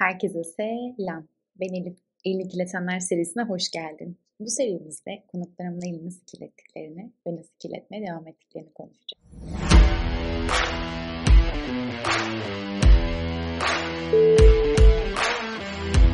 [0.00, 1.28] Herkese selam.
[1.60, 1.98] Ben Elif.
[2.24, 4.18] Elini Kirletenler serisine hoş geldin.
[4.40, 9.24] Bu serimizde konuklarımla elini kirlettiklerini ve nasıl kirletmeye devam ettiklerini konuşacağım.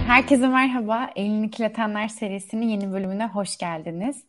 [0.06, 1.10] Herkese merhaba.
[1.16, 4.24] Elini Kirletenler serisinin yeni bölümüne hoş geldiniz.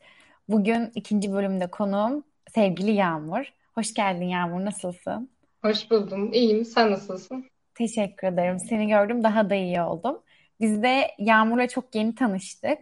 [0.49, 2.23] Bugün ikinci bölümde konuğum
[2.55, 3.53] sevgili Yağmur.
[3.75, 5.29] Hoş geldin Yağmur, nasılsın?
[5.61, 6.33] Hoş buldum.
[6.33, 6.65] İyiyim.
[6.65, 7.45] Sen nasılsın?
[7.77, 8.59] Teşekkür ederim.
[8.59, 10.21] Seni gördüm daha da iyi oldum.
[10.59, 12.79] Biz de Yağmur'la çok yeni tanıştık.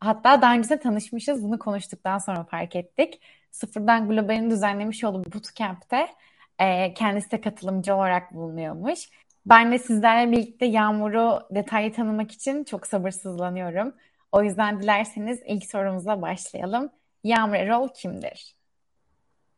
[0.00, 1.44] Hatta daha önce de tanışmışız.
[1.44, 3.20] Bunu konuştuktan sonra fark ettik.
[3.50, 6.08] Sıfırdan Global'in düzenlemiş olduğu bootcamp'te
[6.58, 9.10] e, kendisi de katılımcı olarak bulunuyormuş.
[9.46, 13.94] Ben de sizlerle birlikte Yağmur'u detaylı tanımak için çok sabırsızlanıyorum.
[14.32, 16.90] O yüzden dilerseniz ilk sorumuzla başlayalım.
[17.24, 18.57] Yağmur Erol kimdir?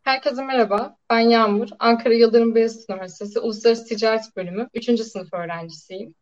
[0.04, 0.96] Herkese merhaba.
[1.10, 1.68] Ben Yağmur.
[1.78, 5.00] Ankara Yıldırım Beyazıt Üniversitesi Uluslararası Ticaret Bölümü 3.
[5.00, 6.14] sınıf öğrencisiyim.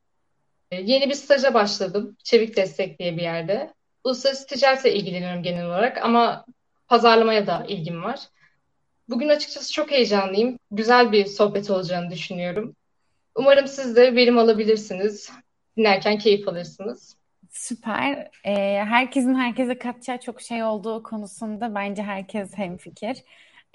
[0.71, 2.17] Ee, yeni bir staja başladım.
[2.25, 3.75] Çevik Destek diye bir yerde.
[4.05, 6.45] Uluslararası ticaretle ilgileniyorum genel olarak ama
[6.89, 8.21] pazarlamaya da ilgim var.
[9.09, 10.59] Bugün açıkçası çok heyecanlıyım.
[10.71, 12.77] Güzel bir sohbet olacağını düşünüyorum.
[13.35, 15.33] Umarım siz de verim alabilirsiniz.
[15.77, 17.17] Dinlerken keyif alırsınız.
[17.51, 18.31] Süper.
[18.45, 23.25] Ee, herkesin herkese katacağı çok şey olduğu konusunda bence herkes hemfikir.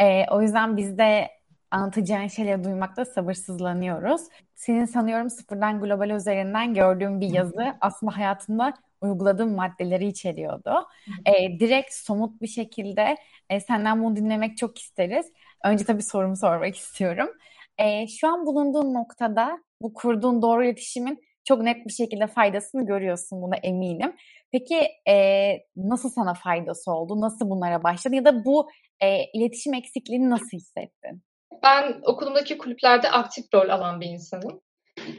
[0.02, 1.30] Ee, o yüzden biz de
[1.72, 4.22] anlatacağın şeyleri duymakta sabırsızlanıyoruz.
[4.56, 10.88] Senin sanıyorum sıfırdan global üzerinden gördüğüm bir yazı aslında hayatında uyguladığım maddeleri içeriyordu.
[11.26, 13.18] Ee, direkt somut bir şekilde
[13.50, 15.26] e, senden bunu dinlemek çok isteriz.
[15.66, 17.30] Önce tabii sorumu sormak istiyorum.
[17.78, 23.42] E, şu an bulunduğun noktada bu kurduğun doğru iletişimin çok net bir şekilde faydasını görüyorsun
[23.42, 24.14] buna eminim.
[24.52, 27.22] Peki e, nasıl sana faydası oldu?
[27.22, 28.16] Nasıl bunlara başladın?
[28.16, 28.70] Ya da bu
[29.04, 31.24] e, iletişim eksikliğini nasıl hissettin?
[31.64, 34.62] Ben okulumdaki kulüplerde aktif rol alan bir insanım.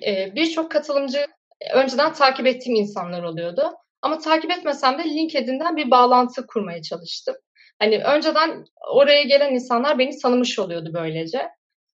[0.06, 1.26] E, Birçok katılımcı
[1.74, 3.72] önceden takip ettiğim insanlar oluyordu.
[4.02, 7.34] Ama takip etmesem de LinkedIn'den bir bağlantı kurmaya çalıştım.
[7.78, 8.64] Hani önceden
[8.94, 11.48] oraya gelen insanlar beni tanımış oluyordu böylece.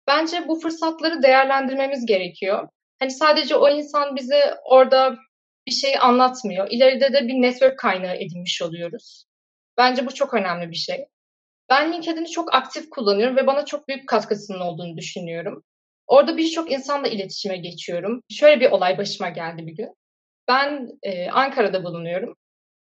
[0.06, 2.69] Bence bu fırsatları değerlendirmemiz gerekiyor.
[2.98, 5.16] Hani sadece o insan bize orada
[5.66, 6.69] bir şey anlatmıyor.
[6.70, 9.25] İleride de bir network kaynağı edinmiş oluyoruz.
[9.78, 11.06] Bence bu çok önemli bir şey.
[11.70, 15.64] Ben LinkedIn'i çok aktif kullanıyorum ve bana çok büyük katkısının olduğunu düşünüyorum.
[16.06, 18.22] Orada birçok insanla iletişime geçiyorum.
[18.31, 19.94] Şöyle bir olay başıma geldi bir gün.
[20.48, 22.34] Ben e, Ankara'da bulunuyorum.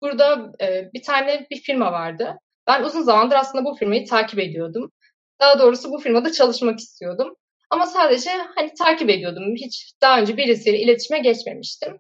[0.01, 2.37] Burada e, bir tane bir firma vardı.
[2.67, 4.91] Ben uzun zamandır aslında bu firmayı takip ediyordum.
[5.41, 7.35] Daha doğrusu bu firmada çalışmak istiyordum.
[7.69, 9.55] Ama sadece hani takip ediyordum.
[9.55, 11.99] Hiç daha önce birisiyle iletişime geçmemiştim.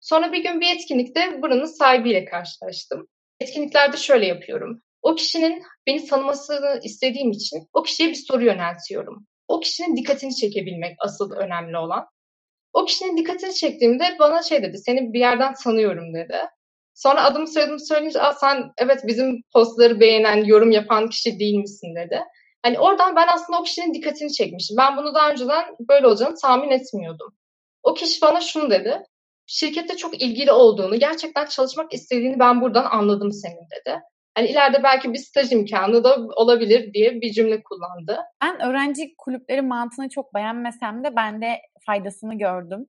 [0.00, 3.08] Sonra bir gün bir etkinlikte buranın sahibiyle karşılaştım.
[3.40, 4.82] Etkinliklerde şöyle yapıyorum.
[5.02, 9.26] O kişinin beni tanımasını istediğim için o kişiye bir soru yöneltiyorum.
[9.48, 12.06] O kişinin dikkatini çekebilmek asıl önemli olan.
[12.72, 16.36] O kişinin dikkatini çektiğimde bana şey dedi, seni bir yerden tanıyorum dedi.
[16.94, 22.20] Sonra adımı soyadımı söyleyince sen evet bizim postları beğenen, yorum yapan kişi değil misin dedi.
[22.62, 24.76] Hani oradan ben aslında o kişinin dikkatini çekmişim.
[24.76, 27.34] Ben bunu daha önceden böyle olacağını tahmin etmiyordum.
[27.82, 29.02] O kişi bana şunu dedi.
[29.46, 34.00] Şirkette çok ilgili olduğunu, gerçekten çalışmak istediğini ben buradan anladım senin dedi.
[34.34, 38.18] Hani ileride belki bir staj imkanı da olabilir diye bir cümle kullandı.
[38.42, 42.86] Ben öğrenci kulüpleri mantığını çok beğenmesem de ben de faydasını gördüm.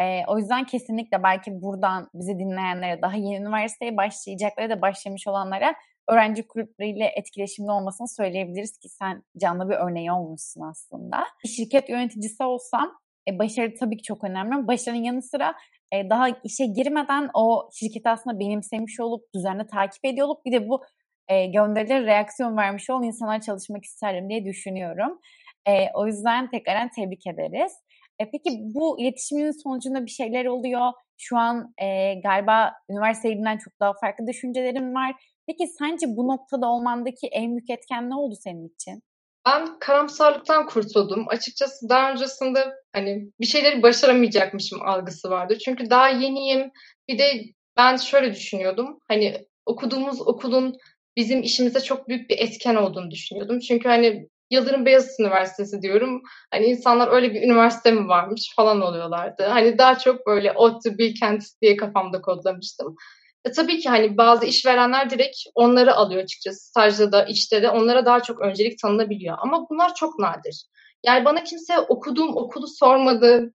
[0.00, 5.74] Ee, o yüzden kesinlikle belki buradan bizi dinleyenlere, daha yeni üniversiteye başlayacaklara da başlamış olanlara
[6.08, 11.26] öğrenci kulüpleriyle etkileşimli olmasını söyleyebiliriz ki sen canlı bir örneği olmuşsun aslında.
[11.46, 12.98] Şirket yöneticisi olsam
[13.28, 15.54] e, başarı tabii ki çok önemli başarının yanı sıra
[15.92, 20.68] e, daha işe girmeden o şirketi aslında benimsemiş olup düzenli takip ediyor olup bir de
[20.68, 20.82] bu
[21.28, 25.20] e, gönderileri reaksiyon vermiş olan insanlar çalışmak isterim diye düşünüyorum.
[25.66, 27.72] E, o yüzden tekrardan tebrik ederiz.
[28.18, 30.92] E, peki bu iletişimin sonucunda bir şeyler oluyor.
[31.18, 35.14] Şu an e, galiba üniversiteden çok daha farklı düşüncelerim var.
[35.46, 39.02] Peki sence bu noktada olmandaki en büyük etken ne oldu senin için?
[39.46, 41.24] Ben karamsarlıktan kurtuldum.
[41.28, 45.58] Açıkçası daha öncesinde hani bir şeyleri başaramayacakmışım algısı vardı.
[45.64, 46.70] Çünkü daha yeniyim.
[47.08, 47.44] Bir de
[47.76, 48.98] ben şöyle düşünüyordum.
[49.08, 50.76] Hani okuduğumuz okulun
[51.16, 53.60] bizim işimize çok büyük bir etken olduğunu düşünüyordum.
[53.60, 56.22] Çünkü hani Yıldırım Beyazıt Üniversitesi diyorum.
[56.50, 59.42] Hani insanlar öyle bir üniversite mi varmış falan oluyorlardı.
[59.44, 62.96] Hani daha çok böyle ODTÜ, Bilkent diye kafamda kodlamıştım.
[63.44, 66.68] E, tabii ki hani bazı işverenler direkt onları alıyor açıkçası.
[66.68, 69.36] Stajda da işte de onlara daha çok öncelik tanınabiliyor.
[69.40, 70.66] Ama bunlar çok nadir.
[71.06, 73.54] Yani bana kimse okuduğum okulu sormadı,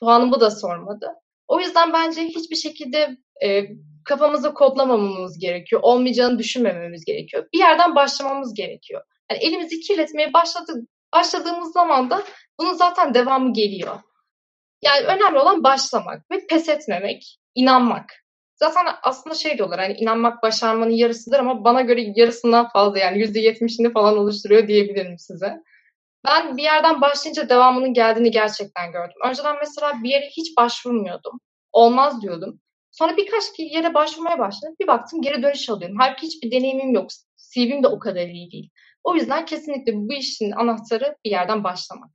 [0.00, 1.14] puanımı da sormadı.
[1.48, 3.64] O yüzden bence hiçbir şekilde e,
[4.04, 5.82] kafamızı kodlamamamız gerekiyor.
[5.84, 7.48] Olmayacağını düşünmememiz gerekiyor.
[7.52, 9.02] Bir yerden başlamamız gerekiyor.
[9.30, 10.72] Yani elimizi kirletmeye başladı,
[11.14, 12.22] başladığımız zaman da
[12.60, 14.00] bunun zaten devamı geliyor.
[14.82, 18.12] Yani önemli olan başlamak ve pes etmemek, inanmak.
[18.62, 23.40] Zaten aslında şey diyorlar hani inanmak başarmanın yarısıdır ama bana göre yarısından fazla yani yüzde
[23.40, 25.62] yetmişini falan oluşturuyor diyebilirim size.
[26.26, 29.16] Ben bir yerden başlayınca devamının geldiğini gerçekten gördüm.
[29.28, 31.40] Önceden mesela bir yere hiç başvurmuyordum.
[31.72, 32.60] Olmaz diyordum.
[32.90, 34.76] Sonra birkaç yere başvurmaya başladım.
[34.80, 35.96] Bir baktım geri dönüş alıyorum.
[36.00, 37.10] Halbuki hiçbir deneyimim yok.
[37.54, 38.70] CV'm de o kadar iyi değil.
[39.04, 42.10] O yüzden kesinlikle bu işin anahtarı bir yerden başlamak.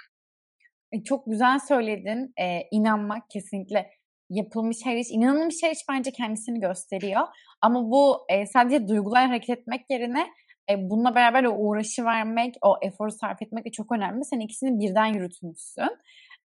[0.92, 2.34] E, çok güzel söyledin.
[2.40, 3.92] Ee, inanmak kesinlikle
[4.30, 7.22] yapılmış her iş, inanılmış her iş bence kendisini gösteriyor.
[7.62, 10.28] Ama bu e, sadece duygular hareket etmek yerine
[10.70, 14.26] e, bununla beraber o uğraşı vermek, o eforu sarf etmek de çok önemli.
[14.26, 15.98] Sen ikisini birden yürütmüşsün.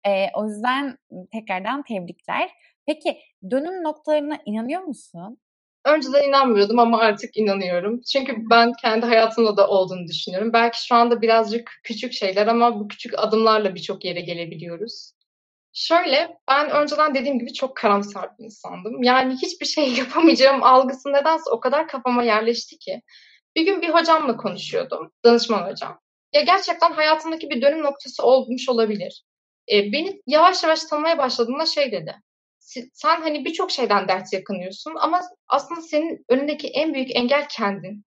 [0.08, 0.98] E, o yüzden
[1.32, 2.50] tekrardan tebrikler.
[2.88, 3.18] Peki
[3.52, 5.38] dönüm noktalarına inanıyor musun?
[5.86, 8.02] Önceden inanmıyordum ama artık inanıyorum.
[8.02, 10.54] Çünkü ben kendi hayatımda da olduğunu düşünüyorum.
[10.54, 15.12] Belki şu anda birazcık küçük şeyler ama bu küçük adımlarla birçok yere gelebiliyoruz.
[15.80, 19.04] Şöyle, ben önceden dediğim gibi çok karamsar bir insandım.
[19.04, 23.02] Yani hiçbir şey yapamayacağım algısı nedense o kadar kafama yerleşti ki.
[23.56, 26.00] Bir gün bir hocamla konuşuyordum, danışman hocam.
[26.34, 29.24] Ya gerçekten hayatımdaki bir dönüm noktası olmuş olabilir.
[29.72, 32.16] E, beni yavaş yavaş tanımaya başladığında şey dedi
[32.94, 38.06] sen hani birçok şeyden dert yakınıyorsun ama aslında senin önündeki en büyük engel kendin.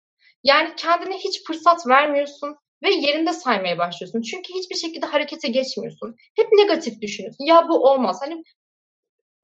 [0.44, 4.22] Yani kendine hiç fırsat vermiyorsun ve yerinde saymaya başlıyorsun.
[4.22, 6.16] Çünkü hiçbir şekilde harekete geçmiyorsun.
[6.36, 7.44] Hep negatif düşünüyorsun.
[7.44, 8.18] Ya bu olmaz.
[8.22, 8.42] Hani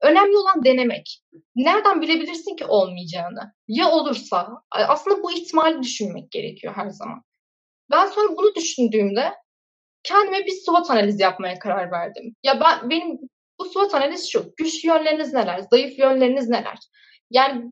[0.01, 1.19] önemli olan denemek.
[1.55, 3.53] Nereden bilebilirsin ki olmayacağını?
[3.67, 4.49] Ya olursa?
[4.71, 7.21] Aslında bu ihtimali düşünmek gerekiyor her zaman.
[7.91, 9.33] Ben sonra bunu düşündüğümde
[10.03, 12.35] kendime bir SWOT analizi yapmaya karar verdim.
[12.43, 13.17] Ya ben benim
[13.59, 14.53] bu SWOT analiz şu.
[14.57, 15.59] Güçlü yönleriniz neler?
[15.71, 16.77] Zayıf yönleriniz neler?
[17.31, 17.71] Yani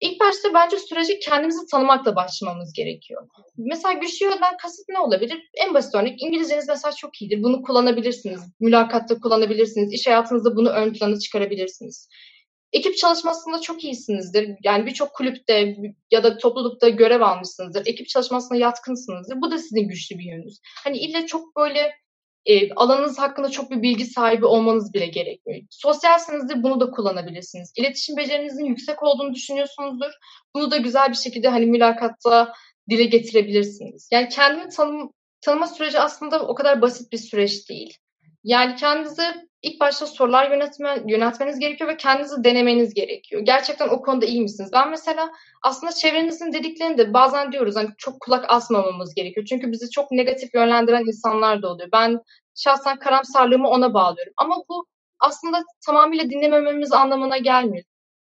[0.00, 3.28] ilk başta bence süreci kendimizi tanımakla başlamamız gerekiyor.
[3.56, 5.50] Mesela güçlü yönden kasıt ne olabilir?
[5.54, 7.42] En basit örnek İngilizceniz mesela çok iyidir.
[7.42, 8.40] Bunu kullanabilirsiniz.
[8.60, 9.92] Mülakatta kullanabilirsiniz.
[9.92, 12.08] İş hayatınızda bunu ön plana çıkarabilirsiniz.
[12.72, 14.56] Ekip çalışmasında çok iyisinizdir.
[14.64, 15.76] Yani birçok kulüpte
[16.10, 17.86] ya da toplulukta görev almışsınızdır.
[17.86, 19.40] Ekip çalışmasına yatkınsınızdır.
[19.40, 20.60] Bu da sizin güçlü bir yönünüz.
[20.84, 21.92] Hani ille çok böyle
[22.46, 25.62] e, alanınız hakkında çok bir bilgi sahibi olmanız bile gerekmiyor.
[25.70, 27.72] Sosyalsinizdir bunu da kullanabilirsiniz.
[27.76, 30.10] İletişim becerinizin yüksek olduğunu düşünüyorsunuzdur.
[30.54, 32.52] Bunu da güzel bir şekilde hani mülakatta
[32.90, 34.08] dile getirebilirsiniz.
[34.12, 37.98] Yani kendini tanım, tanıma süreci aslında o kadar basit bir süreç değil.
[38.46, 39.22] Yani kendinizi
[39.62, 43.42] ilk başta sorular yönetme, yönetmeniz gerekiyor ve kendinizi denemeniz gerekiyor.
[43.42, 44.70] Gerçekten o konuda iyi misiniz?
[44.72, 45.32] Ben mesela
[45.62, 49.46] aslında çevrenizin dediklerini de bazen diyoruz hani çok kulak asmamamız gerekiyor.
[49.46, 51.88] Çünkü bizi çok negatif yönlendiren insanlar da oluyor.
[51.92, 52.20] Ben
[52.54, 54.32] şahsen karamsarlığımı ona bağlıyorum.
[54.36, 54.86] Ama bu
[55.20, 57.84] aslında tamamıyla dinlemememiz anlamına gelmiyor.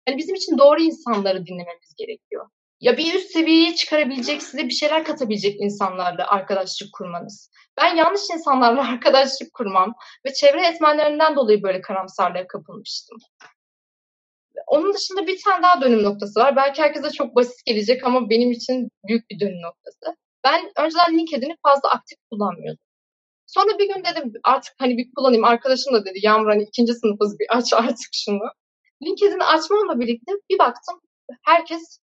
[0.09, 2.47] Yani bizim için doğru insanları dinlememiz gerekiyor
[2.81, 7.51] ya bir üst seviyeye çıkarabilecek, size bir şeyler katabilecek insanlarla arkadaşlık kurmanız.
[7.81, 9.95] Ben yanlış insanlarla arkadaşlık kurmam
[10.27, 13.19] ve çevre etmenlerinden dolayı böyle karamsarlığa kapılmıştım.
[14.67, 16.57] Onun dışında bir tane daha dönüm noktası var.
[16.57, 20.17] Belki herkese çok basit gelecek ama benim için büyük bir dönüm noktası.
[20.45, 22.85] Ben önceden LinkedIn'i fazla aktif kullanmıyordum.
[23.47, 25.45] Sonra bir gün dedim artık hani bir kullanayım.
[25.45, 28.43] Arkadaşım da dedi Yağmur hani ikinci sınıfız bir aç artık şunu.
[29.03, 31.01] LinkedIn'i açmamla birlikte bir baktım
[31.43, 32.01] herkes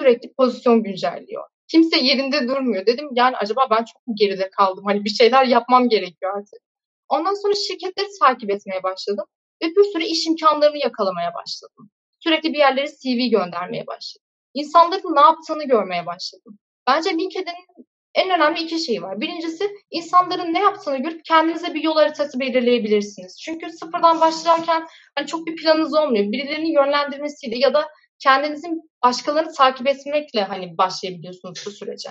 [0.00, 1.44] sürekli pozisyon güncelliyor.
[1.68, 2.86] Kimse yerinde durmuyor.
[2.86, 4.84] Dedim yani acaba ben çok mu geride kaldım?
[4.86, 6.60] Hani bir şeyler yapmam gerekiyor artık.
[7.08, 9.24] Ondan sonra şirketleri takip etmeye başladım.
[9.62, 11.90] Ve bir sürü iş imkanlarını yakalamaya başladım.
[12.18, 14.26] Sürekli bir yerlere CV göndermeye başladım.
[14.54, 16.58] İnsanların ne yaptığını görmeye başladım.
[16.86, 19.20] Bence LinkedIn'in en önemli iki şeyi var.
[19.20, 23.40] Birincisi insanların ne yaptığını görüp kendinize bir yol haritası belirleyebilirsiniz.
[23.40, 26.32] Çünkü sıfırdan başlarken hani çok bir planınız olmuyor.
[26.32, 27.88] Birilerinin yönlendirmesiyle ya da
[28.22, 32.10] kendinizin başkalarını takip etmekle hani başlayabiliyorsunuz bu sürece.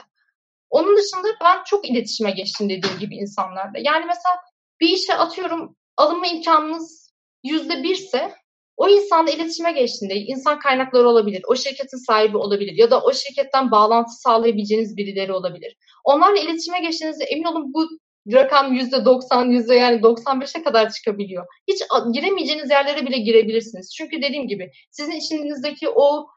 [0.69, 3.79] Onun dışında ben çok iletişime geçtim dediğim gibi insanlarla.
[3.79, 4.35] Yani mesela
[4.81, 7.13] bir işe atıyorum alınma imkanınız
[7.43, 8.33] yüzde birse
[8.77, 13.71] o insanla iletişime geçtiğinde insan kaynakları olabilir, o şirketin sahibi olabilir ya da o şirketten
[13.71, 15.75] bağlantı sağlayabileceğiniz birileri olabilir.
[16.03, 17.87] Onlarla iletişime geçtiğinizde emin olun bu
[18.33, 21.45] rakam yüzde 90, yüzde yani 95'e kadar çıkabiliyor.
[21.67, 21.83] Hiç
[22.13, 23.93] giremeyeceğiniz yerlere bile girebilirsiniz.
[23.97, 26.27] Çünkü dediğim gibi sizin içinizdeki o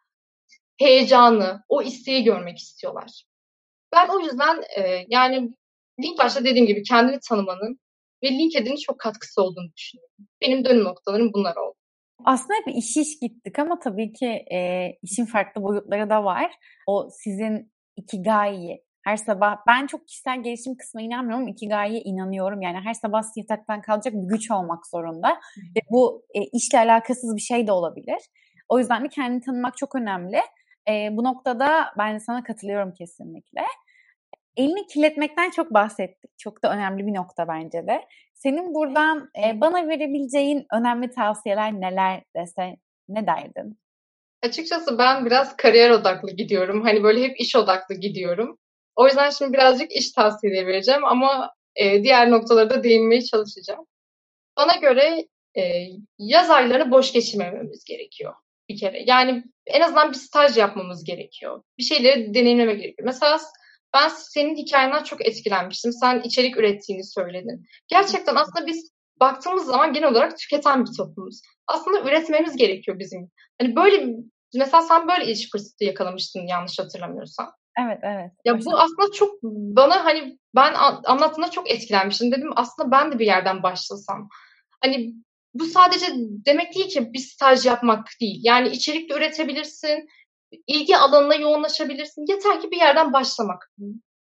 [0.78, 3.24] heyecanı, o isteği görmek istiyorlar.
[3.94, 5.50] Ben o yüzden e, yani
[5.98, 7.78] ilk başta dediğim gibi kendini tanımanın
[8.22, 10.16] ve LinkedIn'in çok katkısı olduğunu düşünüyorum.
[10.42, 11.74] Benim dönüm noktalarım bunlar oldu.
[12.24, 16.52] Aslında hep iş iş gittik ama tabii ki e, işin farklı boyutları da var.
[16.86, 21.48] O sizin ikigai her sabah ben çok kişisel gelişim kısmına inanmıyorum.
[21.48, 22.62] Ikigai'ye inanıyorum.
[22.62, 25.40] Yani her sabah yataktan kalacak bir güç olmak zorunda.
[25.76, 28.18] Ve bu e, işle alakasız bir şey de olabilir.
[28.68, 30.40] O yüzden de kendini tanımak çok önemli.
[30.88, 33.62] E, bu noktada ben sana katılıyorum kesinlikle.
[34.56, 36.30] elini kirletmekten çok bahsettik.
[36.38, 38.00] Çok da önemli bir nokta bence de.
[38.34, 42.76] Senin buradan e, bana verebileceğin önemli tavsiyeler neler dese
[43.08, 43.78] ne derdin?
[44.42, 46.82] Açıkçası ben biraz kariyer odaklı gidiyorum.
[46.82, 48.58] Hani böyle hep iş odaklı gidiyorum.
[48.96, 53.86] O yüzden şimdi birazcık iş tavsiyeleri vereceğim ama e, diğer noktalara da değinmeye çalışacağım.
[54.56, 55.62] Bana göre e,
[56.18, 58.34] yaz aylarını boş geçirmememiz gerekiyor
[58.68, 59.04] bir kere.
[59.06, 61.62] Yani en azından bir staj yapmamız gerekiyor.
[61.78, 63.06] Bir şeyleri deneyimlemek gerekiyor.
[63.06, 63.40] Mesela
[63.94, 65.92] ben senin hikayenden çok etkilenmiştim.
[65.92, 67.66] Sen içerik ürettiğini söyledin.
[67.88, 71.40] Gerçekten aslında biz baktığımız zaman genel olarak tüketen bir toplumuz.
[71.66, 73.30] Aslında üretmemiz gerekiyor bizim.
[73.60, 74.06] Hani böyle
[74.54, 77.52] mesela sen böyle iş fırsatı yakalamıştın yanlış hatırlamıyorsam.
[77.78, 78.30] Evet, evet.
[78.44, 80.74] Ya bu aslında çok bana hani ben
[81.04, 82.32] anlattığında çok etkilenmiştim.
[82.32, 84.28] Dedim aslında ben de bir yerden başlasam.
[84.80, 85.14] Hani
[85.54, 88.40] bu sadece demek değil ki bir staj yapmak değil.
[88.42, 90.08] Yani içerik de üretebilirsin,
[90.66, 92.24] ilgi alanına yoğunlaşabilirsin.
[92.28, 93.70] Yeter ki bir yerden başlamak.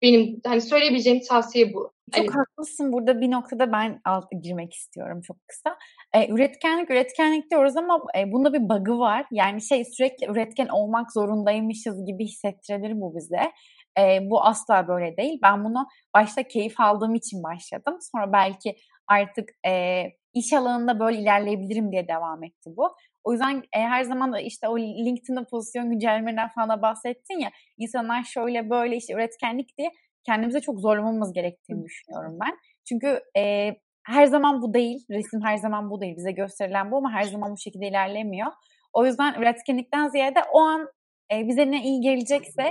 [0.05, 1.93] Benim hani söyleyebileceğim tavsiye bu.
[2.13, 2.37] Çok hani...
[2.37, 2.93] haklısın.
[2.93, 5.79] Burada bir noktada ben alt girmek istiyorum çok kısa.
[6.15, 9.27] E, üretkenlik üretkenlik diyoruz ama e, bunda bir bug'ı var.
[9.31, 13.53] Yani şey sürekli üretken olmak zorundaymışız gibi hissettirebilir bu bize.
[13.99, 15.39] E, bu asla böyle değil.
[15.43, 17.99] Ben bunu başta keyif aldığım için başladım.
[18.13, 18.77] Sonra belki
[19.09, 20.03] artık e,
[20.35, 22.95] iş alanında böyle ilerleyebilirim diye devam etti bu.
[23.25, 28.23] O yüzden e, her zaman da işte o LinkedIn'de pozisyon güncellemelerinden falan bahsettin ya insanlar
[28.25, 29.91] şöyle böyle işte üretkenlik diye
[30.27, 32.57] kendimize çok zorlamamız gerektiğini düşünüyorum ben.
[32.89, 33.73] Çünkü e,
[34.07, 36.17] her zaman bu değil, resim her zaman bu değil.
[36.17, 38.53] Bize gösterilen bu ama her zaman bu şekilde ilerlemiyor.
[38.93, 40.89] O yüzden üretkenlikten ziyade o an
[41.33, 42.63] e, bize ne iyi gelecekse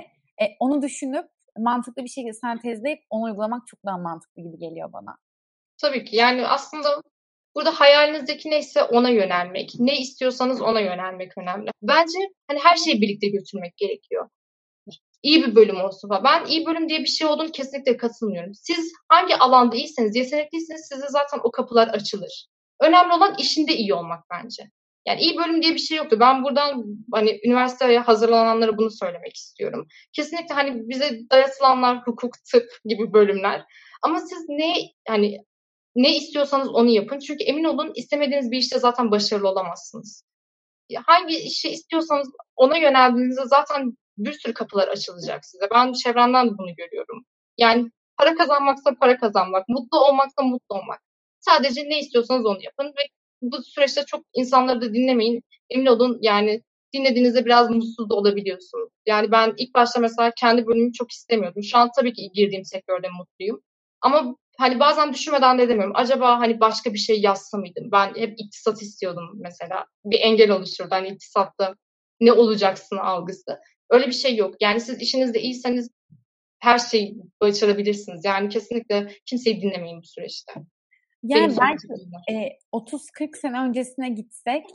[0.42, 1.26] e, onu düşünüp
[1.58, 5.18] mantıklı bir şekilde sentezleyip onu uygulamak çok daha mantıklı gibi geliyor bana.
[5.84, 7.02] Tabii ki yani aslında
[7.56, 11.72] burada hayalinizdeki neyse ona yönelmek, ne istiyorsanız ona yönelmek önemli.
[11.82, 14.30] Bence hani her şeyi birlikte götürmek gerekiyor
[15.24, 16.24] iyi bir bölüm olsun falan.
[16.24, 18.54] Ben iyi bölüm diye bir şey olduğunu kesinlikle katılmıyorum.
[18.54, 22.48] Siz hangi alanda iyiseniz, yetenekliyseniz size zaten o kapılar açılır.
[22.82, 24.64] Önemli olan işinde iyi olmak bence.
[25.08, 26.18] Yani iyi bölüm diye bir şey yoktu.
[26.20, 29.88] Ben buradan hani üniversiteye hazırlananlara bunu söylemek istiyorum.
[30.14, 33.64] Kesinlikle hani bize dayatılanlar hukuk, tıp gibi bölümler.
[34.02, 34.74] Ama siz ne
[35.08, 35.38] hani
[35.96, 37.20] ne istiyorsanız onu yapın.
[37.20, 40.24] Çünkü emin olun istemediğiniz bir işte zaten başarılı olamazsınız.
[41.06, 45.68] Hangi işi istiyorsanız ona yöneldiğinizde zaten bir sürü kapılar açılacak size.
[45.74, 47.26] Ben çevremden de bunu görüyorum.
[47.58, 51.02] Yani para kazanmaksa para kazanmak, mutlu olmaksa mutlu olmak.
[51.40, 53.02] Sadece ne istiyorsanız onu yapın ve
[53.42, 55.44] bu süreçte çok insanları da dinlemeyin.
[55.70, 56.62] Emin olun yani
[56.94, 58.90] dinlediğinizde biraz mutsuz da olabiliyorsunuz.
[59.06, 61.64] Yani ben ilk başta mesela kendi bölümümü çok istemiyordum.
[61.64, 63.62] Şu an tabii ki girdiğim sektörde mutluyum.
[64.04, 65.94] Ama hani bazen düşünmeden de demiyorum.
[65.96, 67.90] Acaba hani başka bir şey yazsa mıydım?
[67.92, 69.86] Ben hep iktisat istiyordum mesela.
[70.06, 70.90] Bir engel oluşturdu.
[70.92, 71.76] Hani iktisatta
[72.22, 73.60] ne olacaksın algısı.
[73.90, 74.56] Öyle bir şey yok.
[74.62, 75.90] Yani siz işinizde iyiyseniz
[76.60, 78.26] her şeyi başarabilirsiniz.
[78.26, 80.54] Yani kesinlikle kimseyi dinlemeyin bu süreçte.
[81.24, 81.88] Yani belki
[82.32, 84.66] e, 30-40 sene öncesine gitsek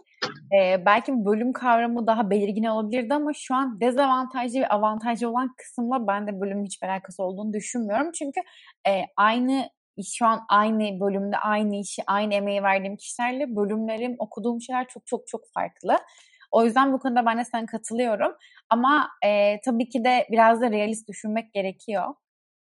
[0.58, 6.06] e, belki bölüm kavramı daha belirgin olabilirdi ama şu an dezavantajlı ve avantajlı olan kısımla
[6.06, 8.12] ben de bölümün hiç alakası olduğunu düşünmüyorum.
[8.12, 8.40] Çünkü
[8.88, 9.70] e, aynı
[10.14, 15.26] şu an aynı bölümde aynı işi, aynı emeği verdiğim kişilerle bölümlerim, okuduğum şeyler çok çok
[15.26, 15.96] çok farklı.
[16.50, 18.32] O yüzden bu konuda ben de sana katılıyorum.
[18.70, 22.14] Ama e, tabii ki de biraz da realist düşünmek gerekiyor.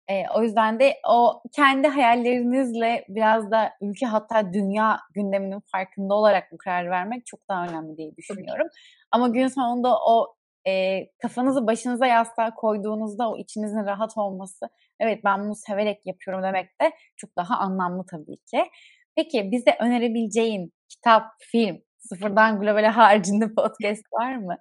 [0.09, 6.51] E, o yüzden de o kendi hayallerinizle biraz da ülke hatta dünya gündeminin farkında olarak
[6.51, 8.67] bu kararı vermek çok daha önemli diye düşünüyorum.
[9.11, 10.35] Ama gün sonunda o
[10.67, 14.69] e, kafanızı başınıza yastığa koyduğunuzda o içinizin rahat olması,
[14.99, 18.63] evet ben bunu severek yapıyorum demek de çok daha anlamlı tabii ki.
[19.15, 24.57] Peki bize önerebileceğin kitap, film, Sıfırdan globale haricinde podcast var mı?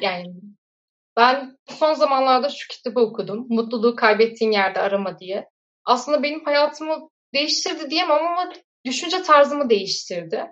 [0.00, 0.34] yani
[1.18, 3.46] ben son zamanlarda şu kitabı okudum.
[3.48, 5.48] Mutluluğu kaybettiğin yerde arama diye.
[5.84, 8.52] Aslında benim hayatımı değiştirdi diyemem ama
[8.86, 10.46] düşünce tarzımı değiştirdi.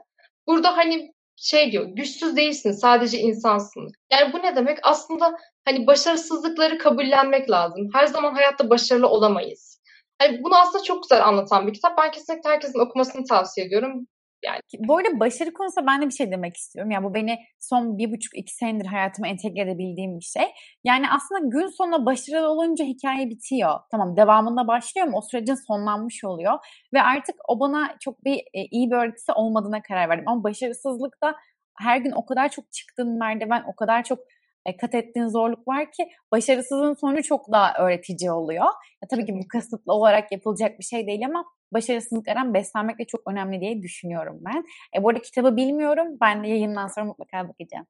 [0.47, 3.93] Burada hani şey diyor, güçsüz değilsin, sadece insansın.
[4.13, 4.79] Yani bu ne demek?
[4.83, 7.89] Aslında hani başarısızlıkları kabullenmek lazım.
[7.95, 9.81] Her zaman hayatta başarılı olamayız.
[10.19, 11.99] Hani bunu aslında çok güzel anlatan bir kitap.
[11.99, 14.07] Ben kesinlikle herkesin okumasını tavsiye ediyorum.
[14.47, 16.91] Yani bu arada başarı konusunda ben de bir şey demek istiyorum.
[16.91, 20.47] Yani bu beni son bir buçuk iki senedir hayatıma entegre edebildiğim bir şey.
[20.85, 23.81] Yani aslında gün sonunda başarılı olunca hikaye bitiyor.
[23.91, 26.59] Tamam devamında başlıyor ama o sürecin sonlanmış oluyor.
[26.95, 30.25] Ve artık o bana çok bir e, iyi bir öğretisi olmadığına karar verdim.
[30.29, 31.35] Ama başarısızlıkta
[31.79, 34.19] her gün o kadar çok çıktığın merdiven, o kadar çok
[34.67, 38.65] e, kat ettiğin zorluk var ki başarısızlığın sonu çok daha öğretici oluyor.
[39.03, 43.21] Ya, tabii ki bu kasıtlı olarak yapılacak bir şey değil ama başarısızlıklardan beslenmek de çok
[43.31, 44.65] önemli diye düşünüyorum ben.
[44.97, 46.09] E, bu arada kitabı bilmiyorum.
[46.21, 47.87] Ben de yayından sonra mutlaka bakacağım.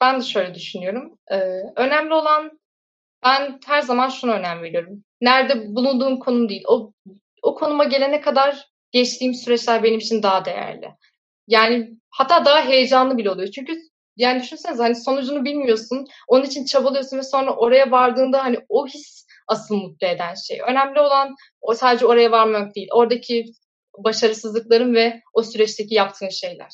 [0.00, 1.18] Ben de şöyle düşünüyorum.
[1.30, 1.36] Ee,
[1.76, 2.58] önemli olan
[3.24, 5.04] Ben her zaman şuna önem veriyorum.
[5.20, 6.64] Nerede bulunduğum konum değil.
[6.68, 6.92] O,
[7.42, 10.88] o konuma gelene kadar geçtiğim süreçler benim için daha değerli.
[11.48, 13.48] Yani hatta daha heyecanlı bile oluyor.
[13.54, 13.72] Çünkü
[14.16, 16.06] yani düşünsenize hani sonucunu bilmiyorsun.
[16.28, 20.60] Onun için çabalıyorsun ve sonra oraya vardığında hani o his asıl mutlu eden şey.
[20.68, 22.88] Önemli olan o sadece oraya varmak değil.
[22.92, 23.44] Oradaki
[24.04, 26.70] başarısızlıkların ve o süreçteki yaptığın şeyler.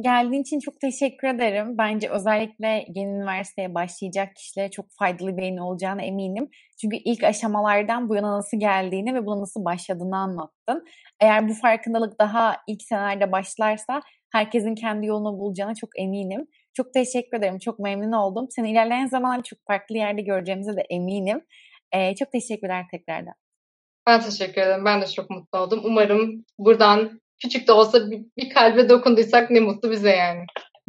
[0.00, 1.78] Geldiğin için çok teşekkür ederim.
[1.78, 6.48] Bence özellikle yeni üniversiteye başlayacak kişilere çok faydalı bir yayın olacağına eminim.
[6.80, 10.84] Çünkü ilk aşamalardan bu yana nasıl geldiğini ve buna nasıl başladığını anlattın.
[11.20, 16.46] Eğer bu farkındalık daha ilk senelerde başlarsa herkesin kendi yolunu bulacağına çok eminim.
[16.74, 17.58] Çok teşekkür ederim.
[17.58, 18.46] Çok memnun oldum.
[18.50, 21.44] Seni ilerleyen zamanlarda çok farklı yerde göreceğimize de eminim.
[21.92, 23.34] Ee, çok teşekkürler tekrardan.
[24.06, 24.84] Ben teşekkür ederim.
[24.84, 25.80] Ben de çok mutlu oldum.
[25.84, 30.44] Umarım buradan küçük de olsa bir, bir kalbe dokunduysak ne mutlu bize yani.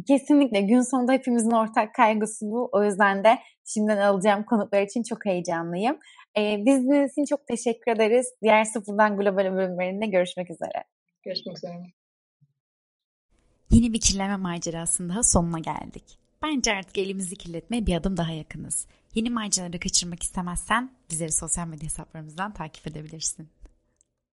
[0.07, 0.61] Kesinlikle.
[0.61, 2.69] Gün sonunda hepimizin ortak kaygısı bu.
[2.71, 5.99] O yüzden de şimdiden alacağım konuklar için çok heyecanlıyım.
[6.37, 8.33] Ee, biz için çok teşekkür ederiz.
[8.41, 10.83] Diğer Sıfırdan Global bölümlerinde görüşmek üzere.
[11.23, 12.00] Görüşmek üzere.
[13.71, 16.03] Yeni bir kirlenme macerasının daha sonuna geldik.
[16.43, 18.87] Bence artık elimizi kirletmeye bir adım daha yakınız.
[19.15, 23.49] Yeni maceraları kaçırmak istemezsen bizleri sosyal medya hesaplarımızdan takip edebilirsin.